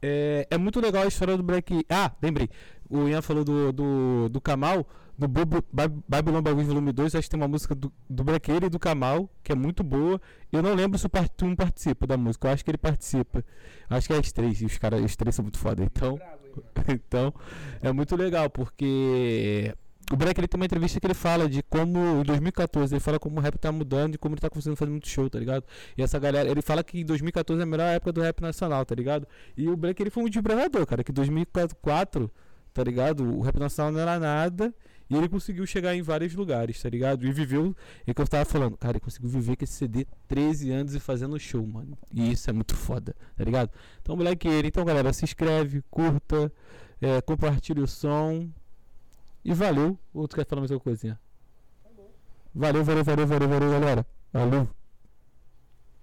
[0.02, 1.86] é, é muito legal a história do Black.
[1.90, 2.50] Ah, lembrei
[2.90, 4.88] o Ian falou do, do, do Kamal,
[5.18, 8.78] no Babylon Bagus Volume 2, acho que tem uma música do, do Black e do
[8.78, 10.22] Kamal, que é muito boa.
[10.52, 13.44] Eu não lembro se o Partum participa da música, eu acho que ele participa.
[13.90, 15.84] Acho que é as três, e os caras, os três são muito foda.
[15.84, 16.20] Então,
[16.90, 17.34] então
[17.82, 19.74] é muito legal, porque
[20.12, 23.20] o Black ele tem uma entrevista que ele fala de como em 2014 ele fala
[23.20, 25.64] como o rap tá mudando e como ele tá conseguindo fazer muito show, tá ligado?
[25.98, 28.86] E essa galera, ele fala que em 2014 é a melhor época do rap nacional,
[28.86, 29.28] tá ligado?
[29.58, 32.32] E o Black ele foi um desbravador, cara, que em 2004
[32.76, 33.24] tá ligado?
[33.24, 34.76] O rap nacional não era nada
[35.10, 37.26] e ele conseguiu chegar em vários lugares, tá ligado?
[37.26, 37.74] E viveu,
[38.06, 41.00] é que eu tava falando, cara, ele conseguiu viver com esse CD 13 anos e
[41.00, 41.98] fazendo show, mano.
[42.14, 43.72] E isso é muito foda, tá ligado?
[44.02, 44.68] Então, moleque, ele.
[44.68, 46.52] Então, galera, se inscreve, curta,
[47.00, 48.50] é, compartilha o som.
[49.46, 49.98] E valeu.
[50.12, 51.20] Ou tu quer falar mais alguma coisinha?
[52.54, 54.06] Valeu, valeu, valeu, valeu, valeu, galera.
[54.34, 54.68] Valeu.